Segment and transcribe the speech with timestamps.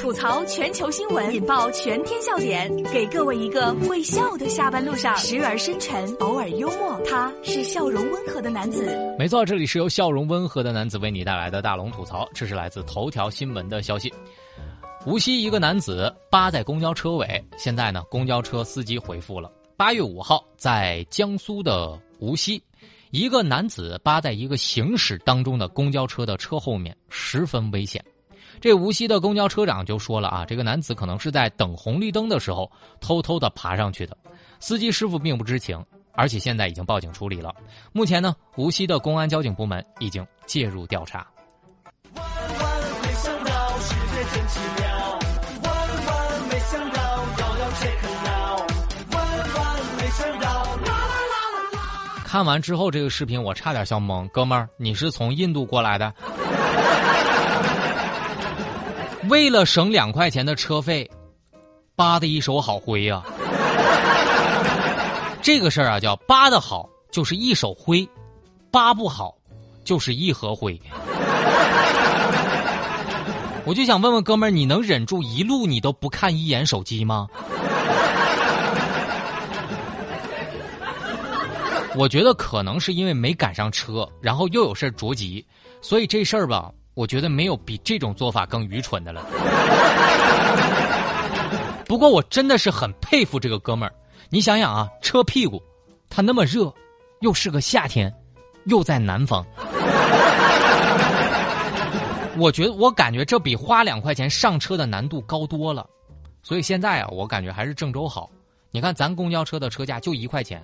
[0.00, 6.98] 吐槽全球新闻，引爆全天笑点，给各位一个会笑的下班路上，时而深沉，偶尔幽默。
[7.04, 8.96] 他是笑容温和的男子。
[9.18, 12.26] 没错，这里是由笑容温和的男子为你带来的大龙吐槽。
[12.32, 14.10] 这是来自头条新闻的消息。
[15.04, 19.52] 无锡一个男子扒在公交车尾，现在呢，公交车司机回复了。
[19.76, 22.62] 八月五号，在江苏的无锡，
[23.10, 28.02] 一个男子扒在一个行驶当中的公交车的车后面，十分危险。
[28.60, 34.16] 这无锡的公交车长就说了啊，这个男子可能是在等红绿灯的时候偷偷的爬上去的，
[34.58, 37.54] 司机师傅并不知情，而且现在已经报警处理了。
[37.92, 41.26] 目前呢，无锡的公安交警部门已经介入调查。
[42.14, 45.18] 万万没想到，世界真奇妙。
[45.62, 45.72] 万
[46.06, 47.00] 万没想到，
[47.38, 48.66] 遥遥却很遥。
[49.12, 49.22] 万
[49.54, 52.24] 万没想到，啦啦啦啦啦。
[52.26, 56.12] 看完之后，这个视频我差点笑懵，哥们儿，你是从印度过来的？
[59.30, 61.08] 为了省两块钱的车费，
[61.94, 63.22] 扒的一手好灰呀！
[65.40, 68.06] 这个事儿啊，叫扒的好就是一手灰，
[68.72, 69.32] 扒不好
[69.84, 70.76] 就是一盒灰。
[73.64, 77.28] 我就想问问哥们儿，你能忍住一路你都不看一眼手机吗？
[81.94, 85.46] 我觉得可能是因为没赶上车，然后又有事儿着急，
[85.80, 86.72] 所以这事儿吧。
[87.00, 89.24] 我觉得没有比这种做法更愚蠢的了。
[91.88, 93.94] 不过我真的是很佩服这个哥们儿。
[94.28, 95.62] 你想想啊，车屁股，
[96.10, 96.70] 它那么热，
[97.20, 98.14] 又是个夏天，
[98.66, 99.42] 又在南方。
[102.36, 105.86] 我觉得我感觉这比花两块钱上车的难度高多了。
[106.42, 108.28] 所以现在啊，我感觉还是郑州好。
[108.70, 110.62] 你看咱公交车的车价就一块钱，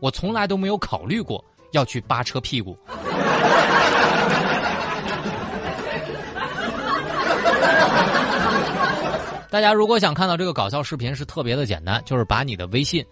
[0.00, 2.76] 我从来都没有考虑过要去扒车屁股。
[9.56, 13.02] 大家如果想看到这个搞笑视频，是特别的简单，就是把你的微信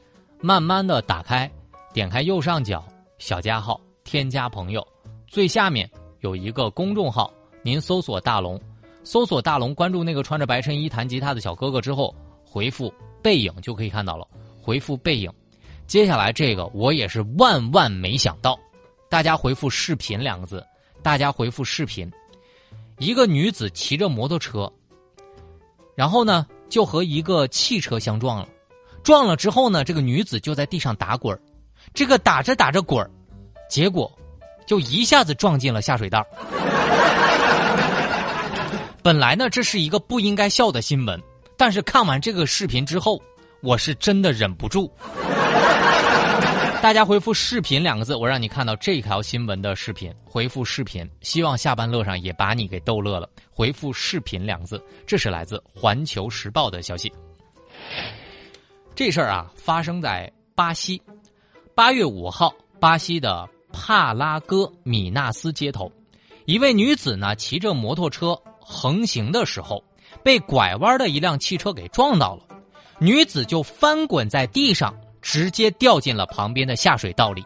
[0.42, 1.50] 慢慢的打开，
[1.94, 2.84] 点开右上角
[3.16, 4.86] 小加号，添加朋友，
[5.26, 5.90] 最下面
[6.20, 8.60] 有一个公众号，您搜索大龙，
[9.04, 14.28] 搜索大龙，关注那个穿着白衬衣弹吉他的小哥哥之后，回复背影就可以看到了。
[14.60, 15.32] 回复背影，
[15.86, 18.54] 接下来这个我也是万万没想到，
[19.08, 20.62] 大家回复视频两个字，
[21.02, 22.12] 大家回复视频，
[22.98, 24.70] 一个女子骑着摩托车。
[25.94, 28.48] 然后呢，就和一个汽车相撞了，
[29.02, 31.38] 撞了之后呢，这个女子就在地上打滚
[31.92, 33.08] 这个打着打着滚
[33.68, 34.10] 结果
[34.66, 36.24] 就一下子撞进了下水道。
[39.02, 41.20] 本来呢，这是一个不应该笑的新闻，
[41.56, 43.20] 但是看完这个视频之后，
[43.60, 44.90] 我是真的忍不住。
[46.84, 50.14] 大家回复“视频”两个字，我让你看到这条新闻的视频。
[50.22, 53.26] 回复“视频”，希望下班路上也把你给逗乐了。
[53.50, 57.10] 回复“视频”两个字，这是来自《环球时报》的消息。
[58.94, 61.00] 这事儿啊，发生在巴西，
[61.74, 65.90] 八月五号，巴西的帕拉戈米纳斯街头，
[66.44, 69.82] 一位女子呢骑着摩托车横行的时候，
[70.22, 72.42] 被拐弯的一辆汽车给撞到了，
[72.98, 74.94] 女子就翻滚在地上。
[75.24, 77.42] 直接掉进了旁边的下水道里，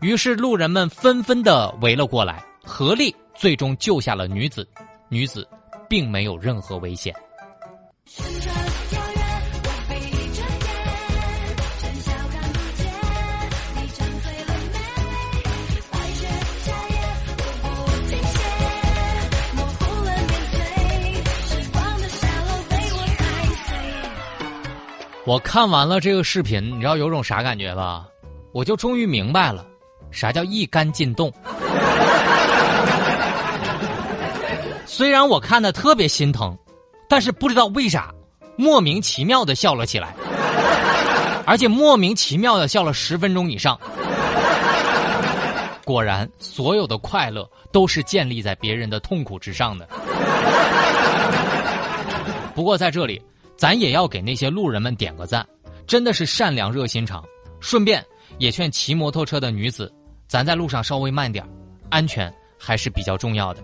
[0.00, 4.68] 于是路人们纷纷的围了过来，合力最终救下了女子，
[5.08, 5.48] 女子
[5.88, 7.14] 并没有任何危险。
[25.26, 28.06] 我看完了这个视频，你知道有种啥感觉吧？
[28.52, 29.66] 我就终于明白了，
[30.12, 31.32] 啥叫一杆进洞。
[34.86, 36.56] 虽然我看的特别心疼，
[37.08, 38.14] 但是不知道为啥，
[38.54, 40.14] 莫名其妙的笑了起来，
[41.44, 43.76] 而且莫名其妙的笑了十分钟以上。
[45.84, 49.88] 果然，所有的快乐都是建立在别人的痛苦之上的。
[52.54, 53.20] 不过在这里。
[53.56, 55.46] 咱也要给那些路人们点个赞，
[55.86, 57.24] 真的是善良热心肠。
[57.58, 58.04] 顺便
[58.38, 59.92] 也劝骑摩托车的女子，
[60.28, 61.44] 咱在路上稍微慢点，
[61.88, 63.62] 安全还是比较重要的。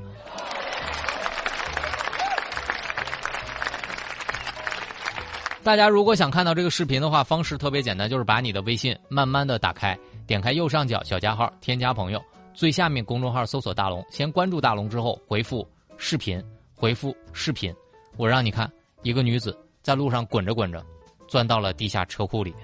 [5.63, 9.97] 大家如果想看到这个视频的话，方式特别简单，就是把你的微信慢慢的打开，
[10.27, 12.21] 点开右上角小加号，添加朋友，
[12.55, 15.65] 最下面公众号搜索大龙，先关注大龙之后回复
[15.99, 16.43] 视频，
[16.75, 17.73] 回复视频，
[18.17, 18.69] 我让你看
[19.03, 19.57] 一个女子。
[19.83, 20.85] 在路上滚着滚着，
[21.29, 22.55] 钻到了地下车库里。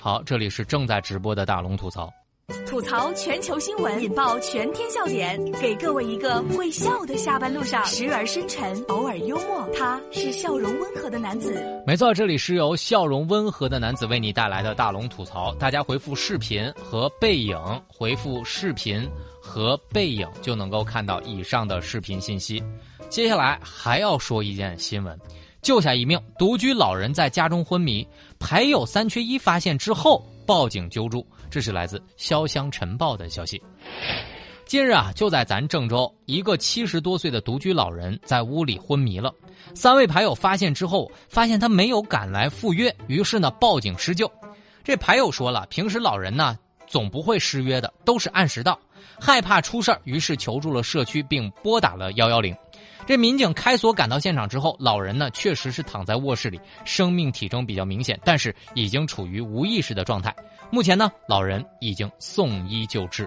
[0.00, 2.10] 好，这里是正在直播的大龙吐槽。
[2.66, 9.68] 吐槽全球新闻，引爆全天笑点，给各位一个会笑的下班路上，时而深沉，偶尔幽默。
[9.76, 11.62] 他是笑容温和的男子。
[11.86, 15.54] 没错，这里是由笑容温和的男子为你带来的大龙吐槽。
[15.56, 19.06] 大家回复视频和背影，回复视频
[19.42, 22.62] 和背影就能够看到以上的视频信息。
[23.08, 25.18] 接下来还要说一件新闻：
[25.62, 28.06] 救下一命独居老人在家中昏迷，
[28.38, 31.26] 牌友三缺一发现之后报警救助。
[31.50, 33.60] 这是来自《潇湘晨报》的消息。
[34.66, 39.32] 近日啊，就在咱郑州，一个七十多岁的独居老人在屋里昏迷了。
[39.74, 44.30] 三位牌友发现之后，发现他没有赶来赴约，于是呢报警施救。
[44.84, 46.54] 这牌友说了，平时老人呢
[46.86, 48.78] 总不会失约的，都是按时到，
[49.18, 52.54] 害怕出事儿，于是求助了社区，并拨打了幺幺零。
[53.08, 60.36] 这民警开锁赶到现场之后，老人呢确实是躺在卧室里，生命体征比较明显，但是已经处于无意识的状态。
[60.70, 63.26] 目前呢，老人已经送医救治。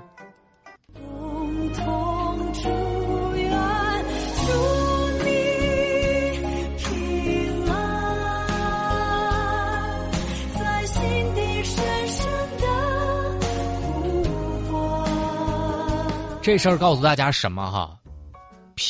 [16.44, 17.98] 这事儿告诉大家什么哈？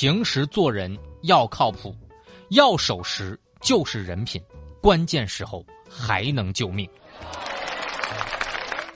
[0.01, 1.95] 平时做人要靠谱，
[2.50, 4.42] 要守时就是人品，
[4.81, 6.89] 关键时候还能救命。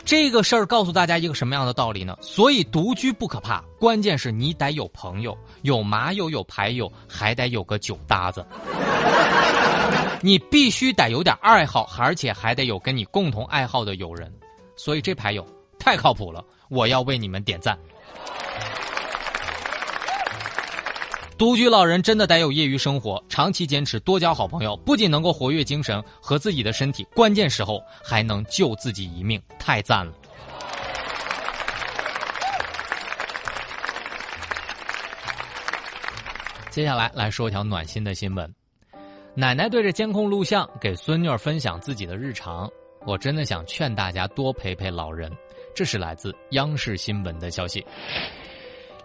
[0.04, 2.18] 这个事儿告诉大家一个什么样的道理呢？
[2.22, 8.44] 所以独居不可怕，关键是你得有朋友，有麻友，有牌友，还得有个酒搭子。
[10.22, 14.34] 你必须得有点爱好，而且还得有跟你共同爱好的友人。
[14.76, 15.46] 所以这牌友
[15.78, 17.78] 太靠谱了，我要为你们点赞。
[21.38, 30.14] 独居老人真的得有业余生活，长期坚持，多交好朋友，不仅能够活跃精神和自己的身体，关键时候还能救自己一命，太赞了！
[36.70, 38.50] 接下来来说一条暖心的新闻：
[39.34, 42.70] 奶奶对着监控录像给孙女儿分享自己的日常，
[43.06, 45.30] 我真的想劝大家多陪陪老人。
[45.76, 47.86] 这是来自央视新闻的消息。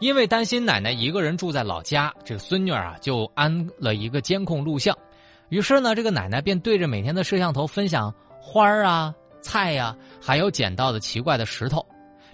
[0.00, 4.96] 因为担心奶奶一个人住在老家，这个孙女儿啊就安了一个监控录像。
[5.50, 11.84] 于是呢，这个奶奶便对着每天的摄像头分享花儿啊、菜呀，还有捡到的奇怪的石头。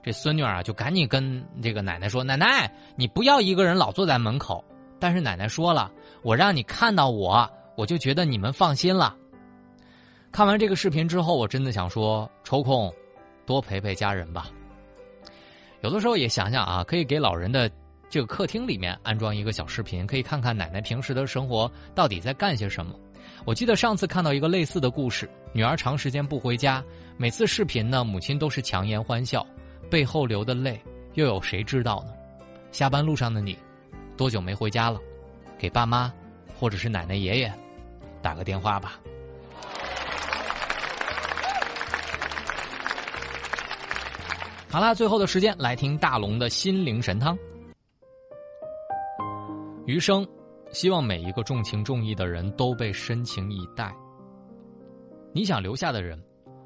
[0.02, 4.64] 这孙女儿啊就赶紧跟这个奶奶说：“奶奶，你不要一个人老坐在门口。”
[5.00, 5.90] 但是奶奶说了
[6.22, 9.16] ：“我让你看到我，我就觉得你们放心了。”
[10.30, 12.92] 看完这个视频之后，我真的想说，抽空
[13.44, 14.46] 多陪陪家人吧。
[15.86, 17.70] 有的时候也想想啊，可以给老人的
[18.10, 22.92] 这个客厅里面安装一个小视频，可以看看奶奶平时的生活到底在干些什么。
[23.44, 26.82] 我记得上次看到一个类似的故事，女儿长时间不回家，
[27.16, 29.46] 每次视频呢，母亲都是强颜欢笑，
[29.88, 30.82] 背后流的泪
[31.14, 32.12] 又有谁知道呢？
[32.72, 33.56] 下班路上的你，
[34.16, 34.98] 多久没回家了？
[35.56, 36.12] 给爸妈
[36.58, 37.54] 或者是奶奶爷爷
[38.20, 38.98] 打个电话吧。
[44.76, 47.34] 好啦，最后的时间来听大龙的心灵神汤。
[49.86, 50.28] 余生，
[50.70, 53.96] 希望每一个重情重义的人都被深情以待。
[55.32, 56.22] 你想留下的人，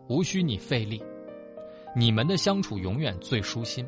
[0.09, 1.01] 无需你费力，
[1.95, 3.87] 你们的相处永远最舒心。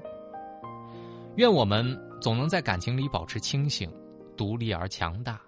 [1.34, 1.84] 愿我们
[2.20, 3.92] 总能在感情里保持清醒、
[4.36, 5.40] 独立而强大，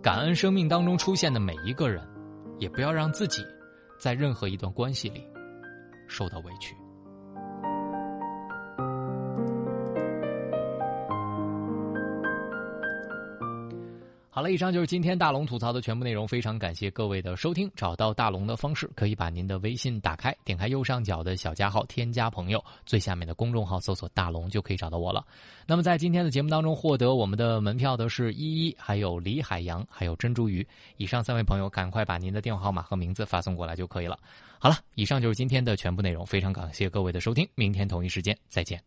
[0.00, 2.02] 感恩生命当中出现的每一个人，
[2.58, 3.44] 也不要让自己
[3.98, 5.22] 在任何一段关系里
[6.08, 6.74] 受到委屈。
[14.34, 16.26] 好了，以上就是今天大龙吐槽的全部内容。
[16.26, 17.70] 非常感谢各位的收听。
[17.76, 25.24] 找到大龙的方式，可以把您的微信打开，点开右上角的小加号，添加朋友，最下面的公众号搜索“大龙”就可以找到我了。
[25.68, 30.66] 那么在今天的节目当中，获得我们的门票的是依依，还有李海洋，还有珍珠鱼。
[30.96, 34.18] 以上三位朋友，赶快把您的电话号码和名字发送过来就可以了。
[34.58, 36.26] 好了，以上就是今天的全部内容。
[36.26, 38.82] 非常感谢各位的收听，明天同一时间再见。